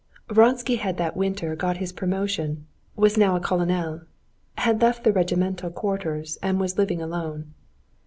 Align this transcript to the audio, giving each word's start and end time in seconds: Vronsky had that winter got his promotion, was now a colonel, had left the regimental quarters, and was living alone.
Vronsky 0.31 0.77
had 0.77 0.97
that 0.97 1.15
winter 1.15 1.55
got 1.55 1.77
his 1.77 1.93
promotion, 1.93 2.65
was 2.95 3.19
now 3.19 3.35
a 3.35 3.39
colonel, 3.39 4.01
had 4.57 4.81
left 4.81 5.03
the 5.03 5.13
regimental 5.13 5.69
quarters, 5.69 6.39
and 6.41 6.59
was 6.59 6.75
living 6.79 7.03
alone. 7.03 7.53